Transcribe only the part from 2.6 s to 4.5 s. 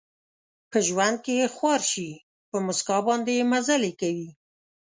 مسکا باندې مزلې کوي